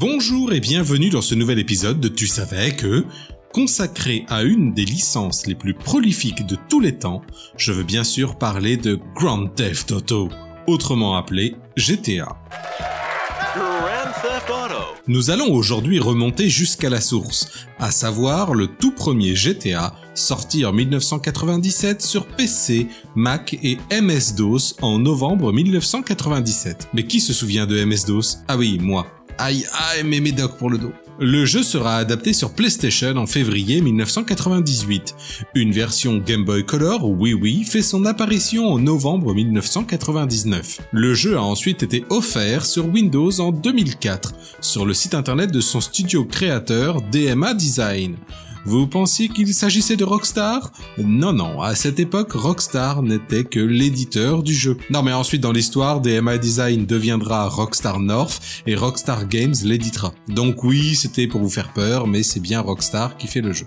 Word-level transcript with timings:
Bonjour 0.00 0.52
et 0.52 0.60
bienvenue 0.60 1.10
dans 1.10 1.22
ce 1.22 1.34
nouvel 1.34 1.58
épisode 1.58 1.98
de 1.98 2.06
Tu 2.06 2.28
savais 2.28 2.76
que... 2.76 3.04
Consacré 3.52 4.24
à 4.28 4.44
une 4.44 4.72
des 4.72 4.84
licences 4.84 5.48
les 5.48 5.56
plus 5.56 5.74
prolifiques 5.74 6.46
de 6.46 6.56
tous 6.68 6.78
les 6.78 6.96
temps, 6.96 7.22
je 7.56 7.72
veux 7.72 7.82
bien 7.82 8.04
sûr 8.04 8.38
parler 8.38 8.76
de 8.76 9.00
Grand 9.16 9.48
Theft 9.48 9.90
Auto, 9.90 10.28
autrement 10.68 11.16
appelé 11.16 11.56
GTA. 11.76 12.36
Grand 13.56 14.12
Theft 14.22 14.50
Auto, 14.50 14.74
Nous 15.08 15.30
allons 15.30 15.52
aujourd'hui 15.52 15.98
remonter 15.98 16.48
jusqu'à 16.48 16.90
la 16.90 17.00
source, 17.00 17.48
à 17.80 17.90
savoir 17.90 18.54
le 18.54 18.68
tout 18.68 18.92
premier 18.92 19.34
GTA, 19.34 19.96
sorti 20.14 20.64
en 20.64 20.72
1997 20.72 22.02
sur 22.02 22.24
PC, 22.26 22.86
Mac 23.16 23.58
et 23.64 23.78
MS-DOS 23.90 24.76
en 24.80 25.00
novembre 25.00 25.52
1997. 25.52 26.90
Mais 26.94 27.04
qui 27.04 27.18
se 27.18 27.32
souvient 27.32 27.66
de 27.66 27.82
MS-DOS 27.82 28.44
Ah 28.46 28.56
oui, 28.56 28.78
moi. 28.80 29.17
Pour 30.58 30.70
le 30.70 30.78
dos. 30.78 30.92
Le 31.20 31.44
jeu 31.44 31.62
sera 31.62 31.96
adapté 31.96 32.32
sur 32.32 32.52
PlayStation 32.52 33.16
en 33.16 33.26
février 33.26 33.80
1998. 33.80 35.14
Une 35.54 35.72
version 35.72 36.18
Game 36.18 36.44
Boy 36.44 36.64
Color, 36.64 37.08
oui 37.08 37.34
oui, 37.34 37.64
fait 37.64 37.82
son 37.82 38.04
apparition 38.04 38.66
en 38.66 38.78
novembre 38.78 39.34
1999. 39.34 40.80
Le 40.92 41.14
jeu 41.14 41.36
a 41.36 41.42
ensuite 41.42 41.82
été 41.82 42.04
offert 42.10 42.66
sur 42.66 42.86
Windows 42.86 43.40
en 43.40 43.50
2004, 43.50 44.34
sur 44.60 44.86
le 44.86 44.94
site 44.94 45.14
internet 45.14 45.50
de 45.50 45.60
son 45.60 45.80
studio 45.80 46.24
créateur 46.24 47.02
DMA 47.02 47.54
Design. 47.54 48.16
Vous 48.64 48.86
pensiez 48.86 49.28
qu'il 49.28 49.52
s'agissait 49.54 49.96
de 49.96 50.04
Rockstar? 50.04 50.72
Non, 50.98 51.32
non, 51.32 51.62
à 51.62 51.74
cette 51.74 52.00
époque, 52.00 52.32
Rockstar 52.32 53.02
n'était 53.02 53.44
que 53.44 53.60
l'éditeur 53.60 54.42
du 54.42 54.54
jeu. 54.54 54.76
Non, 54.90 55.02
mais 55.02 55.12
ensuite, 55.12 55.40
dans 55.40 55.52
l'histoire, 55.52 56.00
DMA 56.00 56.38
Design 56.38 56.86
deviendra 56.86 57.48
Rockstar 57.48 58.00
North 58.00 58.40
et 58.66 58.74
Rockstar 58.74 59.28
Games 59.28 59.54
l'éditera. 59.64 60.12
Donc 60.28 60.64
oui, 60.64 60.94
c'était 60.94 61.26
pour 61.26 61.40
vous 61.40 61.50
faire 61.50 61.72
peur, 61.72 62.06
mais 62.06 62.22
c'est 62.22 62.40
bien 62.40 62.60
Rockstar 62.60 63.16
qui 63.16 63.26
fait 63.26 63.40
le 63.40 63.52
jeu. 63.52 63.66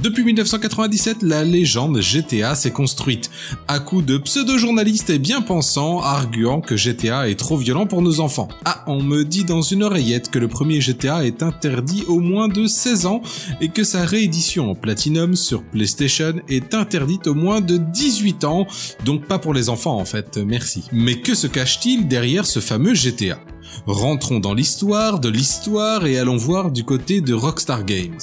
Depuis 0.00 0.22
1997, 0.22 1.22
la 1.22 1.42
légende 1.42 2.00
GTA 2.00 2.54
s'est 2.54 2.70
construite, 2.70 3.30
à 3.66 3.80
coups 3.80 4.06
de 4.06 4.16
pseudo-journalistes 4.16 5.10
et 5.10 5.18
bien 5.18 5.40
pensants 5.40 6.00
arguant 6.00 6.60
que 6.60 6.76
GTA 6.76 7.28
est 7.28 7.38
trop 7.38 7.56
violent 7.56 7.84
pour 7.84 8.00
nos 8.00 8.20
enfants. 8.20 8.46
Ah, 8.64 8.84
on 8.86 9.02
me 9.02 9.24
dit 9.24 9.44
dans 9.44 9.60
une 9.60 9.82
oreillette 9.82 10.30
que 10.30 10.38
le 10.38 10.46
premier 10.46 10.80
GTA 10.80 11.26
est 11.26 11.42
interdit 11.42 12.04
au 12.06 12.20
moins 12.20 12.46
de 12.46 12.68
16 12.68 13.06
ans 13.06 13.22
et 13.60 13.70
que 13.70 13.82
sa 13.82 14.04
réédition 14.04 14.70
en 14.70 14.76
Platinum 14.76 15.34
sur 15.34 15.64
PlayStation 15.64 16.34
est 16.48 16.74
interdite 16.74 17.26
au 17.26 17.34
moins 17.34 17.60
de 17.60 17.76
18 17.76 18.44
ans, 18.44 18.68
donc 19.04 19.26
pas 19.26 19.40
pour 19.40 19.52
les 19.52 19.68
enfants 19.68 19.98
en 19.98 20.04
fait, 20.04 20.36
merci. 20.36 20.84
Mais 20.92 21.20
que 21.20 21.34
se 21.34 21.48
cache-t-il 21.48 22.06
derrière 22.06 22.46
ce 22.46 22.60
fameux 22.60 22.94
GTA 22.94 23.40
Rentrons 23.86 24.38
dans 24.38 24.54
l'histoire 24.54 25.18
de 25.18 25.28
l'histoire 25.28 26.06
et 26.06 26.18
allons 26.18 26.36
voir 26.36 26.70
du 26.70 26.84
côté 26.84 27.20
de 27.20 27.34
Rockstar 27.34 27.84
Games. 27.84 28.20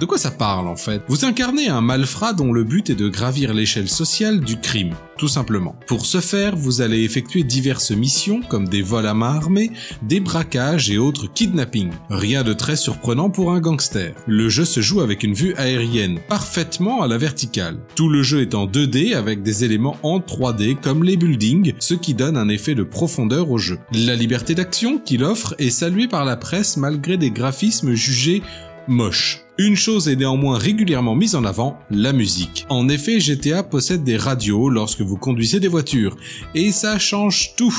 De 0.00 0.06
quoi 0.06 0.16
ça 0.16 0.30
parle 0.30 0.66
en 0.66 0.76
fait? 0.76 1.02
Vous 1.08 1.26
incarnez 1.26 1.68
un 1.68 1.82
malfrat 1.82 2.32
dont 2.32 2.54
le 2.54 2.64
but 2.64 2.88
est 2.88 2.94
de 2.94 3.10
gravir 3.10 3.52
l'échelle 3.52 3.90
sociale 3.90 4.40
du 4.40 4.58
crime, 4.58 4.94
tout 5.18 5.28
simplement. 5.28 5.76
Pour 5.86 6.06
ce 6.06 6.22
faire, 6.22 6.56
vous 6.56 6.80
allez 6.80 7.02
effectuer 7.02 7.42
diverses 7.42 7.90
missions 7.90 8.40
comme 8.40 8.66
des 8.66 8.80
vols 8.80 9.06
à 9.06 9.12
main 9.12 9.34
armée, 9.34 9.72
des 10.00 10.20
braquages 10.20 10.90
et 10.90 10.96
autres 10.96 11.30
kidnappings. 11.30 11.92
Rien 12.08 12.44
de 12.44 12.54
très 12.54 12.76
surprenant 12.76 13.28
pour 13.28 13.52
un 13.52 13.60
gangster. 13.60 14.14
Le 14.26 14.48
jeu 14.48 14.64
se 14.64 14.80
joue 14.80 15.02
avec 15.02 15.22
une 15.22 15.34
vue 15.34 15.54
aérienne, 15.56 16.18
parfaitement 16.30 17.02
à 17.02 17.06
la 17.06 17.18
verticale. 17.18 17.76
Tout 17.94 18.08
le 18.08 18.22
jeu 18.22 18.40
est 18.40 18.54
en 18.54 18.66
2D 18.66 19.14
avec 19.14 19.42
des 19.42 19.64
éléments 19.64 19.98
en 20.02 20.18
3D 20.18 20.76
comme 20.80 21.04
les 21.04 21.18
buildings, 21.18 21.74
ce 21.78 21.92
qui 21.92 22.14
donne 22.14 22.38
un 22.38 22.48
effet 22.48 22.74
de 22.74 22.84
profondeur 22.84 23.50
au 23.50 23.58
jeu. 23.58 23.78
La 23.92 24.16
liberté 24.16 24.54
d'action 24.54 24.98
qu'il 24.98 25.24
offre 25.24 25.54
est 25.58 25.68
saluée 25.68 26.08
par 26.08 26.24
la 26.24 26.38
presse 26.38 26.78
malgré 26.78 27.18
des 27.18 27.30
graphismes 27.30 27.92
jugés 27.92 28.40
moches. 28.90 29.40
Une 29.56 29.76
chose 29.76 30.08
est 30.08 30.16
néanmoins 30.16 30.58
régulièrement 30.58 31.14
mise 31.14 31.34
en 31.34 31.44
avant, 31.44 31.78
la 31.90 32.12
musique. 32.12 32.66
En 32.68 32.88
effet, 32.88 33.20
GTA 33.20 33.62
possède 33.62 34.04
des 34.04 34.16
radios 34.16 34.68
lorsque 34.68 35.00
vous 35.00 35.16
conduisez 35.16 35.60
des 35.60 35.68
voitures, 35.68 36.16
et 36.54 36.72
ça 36.72 36.98
change 36.98 37.54
tout. 37.56 37.74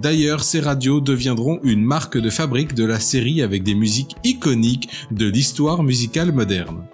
D'ailleurs, 0.00 0.44
ces 0.44 0.60
radios 0.60 1.00
deviendront 1.00 1.60
une 1.62 1.82
marque 1.82 2.18
de 2.18 2.30
fabrique 2.30 2.74
de 2.74 2.84
la 2.84 3.00
série 3.00 3.42
avec 3.42 3.62
des 3.62 3.74
musiques 3.74 4.16
iconiques 4.24 4.88
de 5.10 5.26
l'histoire 5.26 5.82
musicale 5.82 6.32
moderne. 6.32 6.84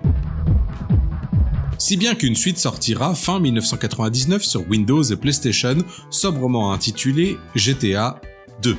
Si 1.79 1.97
bien 1.97 2.15
qu'une 2.15 2.37
suite 2.37 2.59
sortira 2.59 3.15
fin 3.15 3.41
1999 3.41 4.45
sur 4.45 4.69
Windows 4.69 5.03
et 5.03 5.17
PlayStation, 5.17 5.79
sobrement 6.11 6.73
intitulée 6.73 7.39
GTA 7.57 8.21
2. 8.63 8.77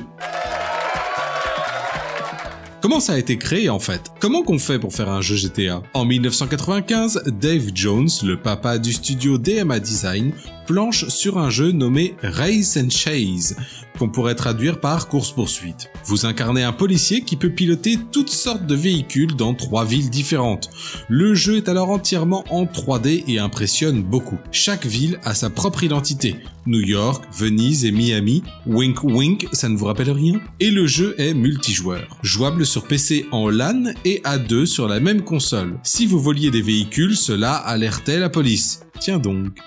Comment 2.84 3.00
ça 3.00 3.14
a 3.14 3.18
été 3.18 3.38
créé 3.38 3.70
en 3.70 3.78
fait? 3.78 4.12
Comment 4.20 4.42
qu'on 4.42 4.58
fait 4.58 4.78
pour 4.78 4.92
faire 4.92 5.08
un 5.08 5.22
jeu 5.22 5.36
GTA 5.36 5.82
En 5.94 6.04
1995, 6.04 7.22
Dave 7.40 7.70
Jones, 7.74 8.10
le 8.22 8.36
papa 8.36 8.76
du 8.76 8.92
studio 8.92 9.38
DMA 9.38 9.80
Design, 9.80 10.32
planche 10.66 11.08
sur 11.08 11.38
un 11.38 11.48
jeu 11.48 11.72
nommé 11.72 12.14
Race 12.22 12.76
and 12.76 12.90
Chase, 12.90 13.56
qu'on 13.98 14.08
pourrait 14.08 14.34
traduire 14.34 14.80
par 14.80 15.08
course-poursuite. 15.08 15.90
Vous 16.04 16.26
incarnez 16.26 16.62
un 16.62 16.72
policier 16.72 17.22
qui 17.22 17.36
peut 17.36 17.50
piloter 17.50 17.98
toutes 18.12 18.30
sortes 18.30 18.66
de 18.66 18.74
véhicules 18.74 19.36
dans 19.36 19.54
trois 19.54 19.84
villes 19.84 20.10
différentes. 20.10 20.70
Le 21.08 21.34
jeu 21.34 21.56
est 21.56 21.68
alors 21.68 21.90
entièrement 21.90 22.44
en 22.50 22.64
3D 22.64 23.24
et 23.28 23.38
impressionne 23.38 24.02
beaucoup. 24.02 24.38
Chaque 24.52 24.86
ville 24.86 25.18
a 25.24 25.34
sa 25.34 25.50
propre 25.50 25.84
identité. 25.84 26.36
New 26.66 26.80
York, 26.80 27.24
Venise 27.32 27.84
et 27.84 27.92
Miami. 27.92 28.42
Wink 28.66 29.04
wink, 29.04 29.48
ça 29.52 29.68
ne 29.68 29.76
vous 29.76 29.84
rappelle 29.84 30.10
rien? 30.10 30.40
Et 30.60 30.70
le 30.70 30.86
jeu 30.86 31.14
est 31.18 31.34
multijoueur. 31.34 32.18
Jouable 32.22 32.64
sur 32.64 32.84
PC 32.86 33.26
en 33.32 33.50
LAN 33.50 33.92
et 34.04 34.20
à 34.24 34.38
deux 34.38 34.66
sur 34.66 34.88
la 34.88 35.00
même 35.00 35.22
console. 35.22 35.78
Si 35.82 36.06
vous 36.06 36.20
voliez 36.20 36.50
des 36.50 36.62
véhicules, 36.62 37.16
cela 37.16 37.54
alertait 37.54 38.18
la 38.18 38.30
police. 38.30 38.80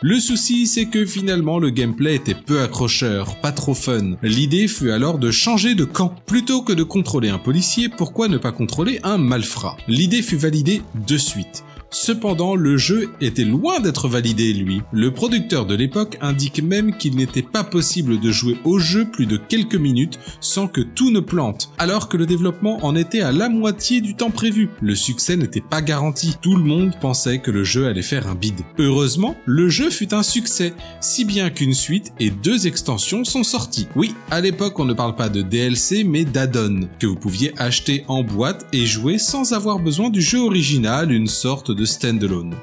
Le 0.01 0.19
souci, 0.19 0.65
c'est 0.65 0.85
que 0.85 1.05
finalement 1.05 1.59
le 1.59 1.69
gameplay 1.69 2.15
était 2.15 2.33
peu 2.33 2.61
accrocheur, 2.61 3.35
pas 3.39 3.51
trop 3.51 3.75
fun. 3.75 4.15
L'idée 4.23 4.67
fut 4.67 4.89
alors 4.89 5.19
de 5.19 5.29
changer 5.29 5.75
de 5.75 5.83
camp. 5.83 6.15
Plutôt 6.25 6.63
que 6.63 6.73
de 6.73 6.83
contrôler 6.83 7.29
un 7.29 7.37
policier, 7.37 7.87
pourquoi 7.89 8.29
ne 8.29 8.37
pas 8.37 8.51
contrôler 8.51 8.99
un 9.03 9.17
malfrat? 9.17 9.77
L'idée 9.87 10.21
fut 10.23 10.37
validée 10.37 10.81
de 11.07 11.17
suite. 11.17 11.63
Cependant, 11.89 12.55
le 12.55 12.77
jeu 12.77 13.09
était 13.21 13.45
loin 13.45 13.79
d'être 13.79 14.07
validé, 14.07 14.53
lui. 14.53 14.81
Le 14.91 15.13
producteur 15.13 15.65
de 15.65 15.75
l'époque 15.75 16.17
indique 16.21 16.61
même 16.61 16.97
qu'il 16.97 17.15
n'était 17.15 17.41
pas 17.41 17.63
possible 17.63 18.19
de 18.19 18.31
jouer 18.31 18.57
au 18.65 18.77
jeu 18.77 19.05
plus 19.05 19.25
de 19.25 19.37
quelques 19.37 19.75
minutes 19.75 20.19
sans 20.41 20.67
que 20.67 20.81
tout 20.81 21.11
ne 21.11 21.21
plante, 21.21 21.71
alors 21.77 22.09
que 22.09 22.17
le 22.17 22.25
développement 22.25 22.85
en 22.85 22.95
était 22.95 23.21
à 23.21 23.31
la 23.31 23.47
moitié 23.47 24.01
du 24.01 24.15
temps 24.15 24.31
prévu. 24.31 24.69
Le 24.81 24.95
succès 24.95 25.37
n'était 25.37 25.61
pas 25.61 25.81
garanti. 25.81 26.35
Tout 26.41 26.55
le 26.55 26.63
monde 26.63 26.93
pensait 26.99 27.39
que 27.39 27.51
le 27.51 27.63
jeu 27.63 27.87
allait 27.87 28.01
faire 28.01 28.27
un 28.27 28.35
bide. 28.35 28.61
Heureusement, 28.79 29.37
le 29.45 29.69
jeu 29.69 29.89
fut 29.89 30.13
un 30.13 30.23
succès, 30.23 30.73
si 30.99 31.23
bien 31.23 31.49
qu'une 31.49 31.73
suite 31.73 32.11
et 32.19 32.29
deux 32.29 32.67
extensions 32.67 33.23
sont 33.23 33.43
sorties. 33.43 33.87
Oui, 33.95 34.13
à 34.29 34.41
l'époque, 34.41 34.79
on 34.79 34.85
ne 34.85 34.93
parle 34.93 35.15
pas 35.15 35.29
de 35.29 35.41
DLC, 35.41 36.03
mais 36.03 36.25
d'add-on, 36.25 36.87
que 36.99 37.07
vous 37.07 37.15
pouviez 37.15 37.53
acheter 37.57 38.03
en 38.07 38.23
boîte 38.23 38.67
et 38.73 38.85
jouer 38.85 39.17
sans 39.17 39.53
avoir 39.53 39.79
besoin 39.79 40.09
du 40.09 40.21
jeu 40.21 40.39
original, 40.39 41.11
une 41.11 41.27
sorte 41.27 41.71
de 41.77 41.85
standalone. 41.85 42.55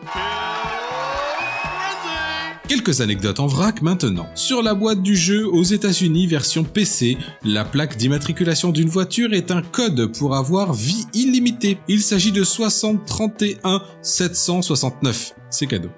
Quelques 2.69 3.01
anecdotes 3.01 3.41
en 3.41 3.47
vrac 3.47 3.83
maintenant. 3.83 4.27
Sur 4.35 4.63
la 4.63 4.75
boîte 4.75 5.03
du 5.03 5.15
jeu 5.15 5.47
aux 5.47 5.63
États-Unis 5.63 6.27
version 6.27 6.65
PC, 6.65 7.17
la 7.45 7.65
plaque 7.65 7.97
d'immatriculation 7.97 8.71
d'une 8.71 8.89
voiture 8.89 9.33
est 9.33 9.51
un 9.51 9.63
code 9.63 10.17
pour 10.19 10.35
avoir 10.35 10.73
vie 10.73 11.07
illimitée. 11.15 11.79
Il 11.89 12.03
s'agit 12.03 12.33
de 12.33 12.43
6031 12.43 13.83
769. 14.03 15.35
C'est 15.51 15.67
cadeau. 15.67 15.91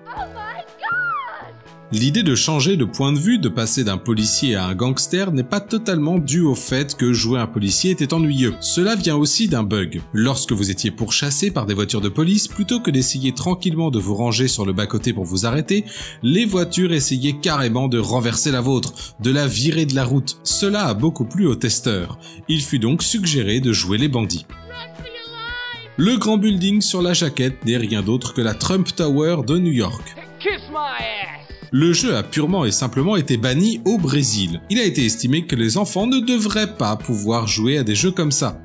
L'idée 1.92 2.24
de 2.24 2.34
changer 2.34 2.76
de 2.76 2.84
point 2.84 3.12
de 3.12 3.18
vue, 3.18 3.38
de 3.38 3.48
passer 3.48 3.84
d'un 3.84 3.96
policier 3.96 4.56
à 4.56 4.66
un 4.66 4.74
gangster 4.74 5.30
n'est 5.30 5.44
pas 5.44 5.60
totalement 5.60 6.18
due 6.18 6.40
au 6.40 6.56
fait 6.56 6.96
que 6.96 7.12
jouer 7.12 7.38
un 7.38 7.46
policier 7.46 7.92
était 7.92 8.12
ennuyeux. 8.12 8.54
Cela 8.60 8.96
vient 8.96 9.14
aussi 9.14 9.46
d'un 9.46 9.62
bug. 9.62 10.02
Lorsque 10.12 10.50
vous 10.50 10.72
étiez 10.72 10.90
pourchassé 10.90 11.52
par 11.52 11.64
des 11.64 11.74
voitures 11.74 12.00
de 12.00 12.08
police, 12.08 12.48
plutôt 12.48 12.80
que 12.80 12.90
d'essayer 12.90 13.32
tranquillement 13.32 13.92
de 13.92 14.00
vous 14.00 14.16
ranger 14.16 14.48
sur 14.48 14.66
le 14.66 14.72
bas-côté 14.72 15.12
pour 15.12 15.24
vous 15.24 15.46
arrêter, 15.46 15.84
les 16.24 16.44
voitures 16.44 16.92
essayaient 16.92 17.38
carrément 17.40 17.86
de 17.86 18.00
renverser 18.00 18.50
la 18.50 18.60
vôtre, 18.60 18.92
de 19.20 19.30
la 19.30 19.46
virer 19.46 19.86
de 19.86 19.94
la 19.94 20.04
route. 20.04 20.38
Cela 20.42 20.86
a 20.86 20.94
beaucoup 20.94 21.24
plu 21.24 21.46
aux 21.46 21.54
testeurs. 21.54 22.18
Il 22.48 22.62
fut 22.62 22.80
donc 22.80 23.04
suggéré 23.04 23.60
de 23.60 23.72
jouer 23.72 23.96
les 23.96 24.08
bandits. 24.08 24.46
Le 25.98 26.16
grand 26.16 26.36
building 26.36 26.80
sur 26.80 27.00
la 27.00 27.12
jaquette 27.12 27.64
n'est 27.64 27.76
rien 27.76 28.02
d'autre 28.02 28.34
que 28.34 28.42
la 28.42 28.54
Trump 28.54 28.88
Tower 28.94 29.42
de 29.46 29.56
New 29.56 29.72
York. 29.72 30.16
Le 31.78 31.92
jeu 31.92 32.16
a 32.16 32.22
purement 32.22 32.64
et 32.64 32.72
simplement 32.72 33.16
été 33.16 33.36
banni 33.36 33.82
au 33.84 33.98
Brésil. 33.98 34.62
Il 34.70 34.80
a 34.80 34.84
été 34.84 35.04
estimé 35.04 35.44
que 35.44 35.54
les 35.54 35.76
enfants 35.76 36.06
ne 36.06 36.20
devraient 36.20 36.74
pas 36.74 36.96
pouvoir 36.96 37.46
jouer 37.46 37.76
à 37.76 37.84
des 37.84 37.94
jeux 37.94 38.12
comme 38.12 38.32
ça. 38.32 38.58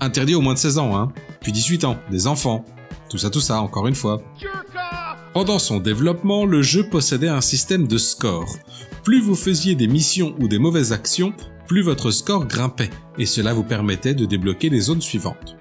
Interdit 0.00 0.34
au 0.34 0.42
moins 0.42 0.52
de 0.52 0.58
16 0.58 0.76
ans, 0.76 0.94
hein. 0.94 1.10
Puis 1.40 1.50
18 1.50 1.84
ans, 1.84 1.96
des 2.10 2.26
enfants. 2.26 2.66
Tout 3.08 3.16
ça, 3.16 3.30
tout 3.30 3.40
ça, 3.40 3.62
encore 3.62 3.86
une 3.86 3.94
fois. 3.94 4.20
Pendant 5.32 5.58
son 5.58 5.78
développement, 5.78 6.44
le 6.44 6.60
jeu 6.60 6.86
possédait 6.90 7.28
un 7.28 7.40
système 7.40 7.88
de 7.88 7.96
score. 7.96 8.54
Plus 9.02 9.22
vous 9.22 9.34
faisiez 9.34 9.74
des 9.74 9.88
missions 9.88 10.34
ou 10.38 10.46
des 10.46 10.58
mauvaises 10.58 10.92
actions, 10.92 11.32
plus 11.68 11.80
votre 11.80 12.10
score 12.10 12.46
grimpait, 12.46 12.90
et 13.16 13.24
cela 13.24 13.54
vous 13.54 13.64
permettait 13.64 14.12
de 14.12 14.26
débloquer 14.26 14.68
les 14.68 14.80
zones 14.80 15.00
suivantes. 15.00 15.56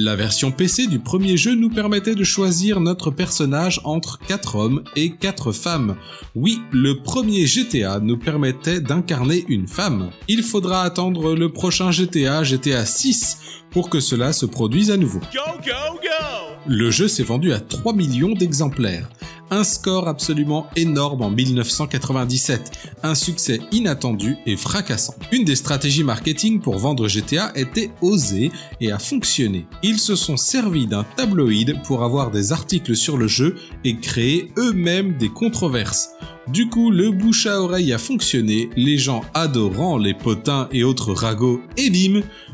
La 0.00 0.14
version 0.14 0.52
PC 0.52 0.86
du 0.86 1.00
premier 1.00 1.36
jeu 1.36 1.56
nous 1.56 1.70
permettait 1.70 2.14
de 2.14 2.22
choisir 2.22 2.78
notre 2.78 3.10
personnage 3.10 3.80
entre 3.82 4.20
4 4.28 4.54
hommes 4.54 4.84
et 4.94 5.10
4 5.10 5.50
femmes. 5.50 5.96
Oui, 6.36 6.60
le 6.70 7.02
premier 7.02 7.48
GTA 7.48 7.98
nous 7.98 8.16
permettait 8.16 8.80
d'incarner 8.80 9.44
une 9.48 9.66
femme. 9.66 10.10
Il 10.28 10.44
faudra 10.44 10.82
attendre 10.82 11.34
le 11.34 11.52
prochain 11.52 11.90
GTA, 11.90 12.44
GTA 12.44 12.86
6, 12.86 13.38
pour 13.72 13.90
que 13.90 13.98
cela 13.98 14.32
se 14.32 14.46
produise 14.46 14.92
à 14.92 14.96
nouveau. 14.96 15.18
Go, 15.34 15.40
go, 15.64 15.98
go. 16.00 16.54
Le 16.68 16.92
jeu 16.92 17.08
s'est 17.08 17.24
vendu 17.24 17.52
à 17.52 17.58
3 17.58 17.92
millions 17.92 18.34
d'exemplaires. 18.34 19.08
Un 19.50 19.64
score 19.64 20.08
absolument 20.08 20.66
énorme 20.76 21.22
en 21.22 21.30
1997, 21.30 22.70
un 23.02 23.14
succès 23.14 23.60
inattendu 23.72 24.36
et 24.46 24.56
fracassant. 24.56 25.14
Une 25.32 25.44
des 25.44 25.56
stratégies 25.56 26.04
marketing 26.04 26.60
pour 26.60 26.78
vendre 26.78 27.08
GTA 27.08 27.52
était 27.54 27.90
osée 28.02 28.52
et 28.80 28.92
a 28.92 28.98
fonctionné. 28.98 29.66
Ils 29.82 29.98
se 29.98 30.16
sont 30.16 30.36
servis 30.36 30.86
d'un 30.86 31.04
tabloïd 31.16 31.82
pour 31.84 32.04
avoir 32.04 32.30
des 32.30 32.52
articles 32.52 32.94
sur 32.94 33.16
le 33.16 33.26
jeu 33.26 33.56
et 33.84 33.96
créer 33.96 34.52
eux-mêmes 34.58 35.16
des 35.16 35.30
controverses. 35.30 36.10
Du 36.48 36.70
coup, 36.70 36.90
le 36.90 37.10
bouche 37.10 37.46
à 37.46 37.60
oreille 37.60 37.92
a 37.92 37.98
fonctionné, 37.98 38.70
les 38.74 38.96
gens 38.96 39.22
adorant 39.34 39.98
les 39.98 40.14
potins 40.14 40.68
et 40.72 40.82
autres 40.82 41.12
ragots, 41.12 41.60
et 41.76 41.90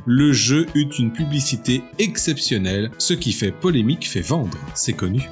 le 0.07 0.33
jeu 0.33 0.67
eut 0.75 0.91
une 0.99 1.13
publicité 1.13 1.83
exceptionnelle, 1.99 2.91
ce 2.99 3.15
qui 3.15 3.33
fait 3.33 3.53
polémique 3.53 4.09
fait 4.09 4.21
vendre, 4.21 4.59
c'est 4.75 4.95
connu. 4.95 5.29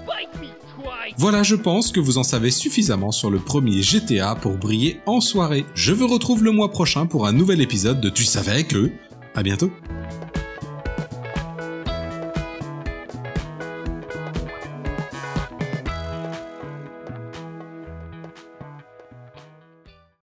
Voilà, 1.18 1.42
je 1.42 1.54
pense 1.54 1.92
que 1.92 2.00
vous 2.00 2.18
en 2.18 2.22
savez 2.22 2.50
suffisamment 2.50 3.12
sur 3.12 3.30
le 3.30 3.38
premier 3.38 3.82
GTA 3.82 4.34
pour 4.34 4.56
briller 4.56 5.00
en 5.06 5.20
soirée. 5.20 5.64
Je 5.74 5.92
vous 5.92 6.08
retrouve 6.08 6.42
le 6.42 6.52
mois 6.52 6.70
prochain 6.70 7.06
pour 7.06 7.26
un 7.26 7.32
nouvel 7.32 7.60
épisode 7.60 8.00
de 8.00 8.08
Tu 8.08 8.24
savais 8.24 8.64
que... 8.64 8.90
À 9.34 9.42
bientôt 9.42 9.70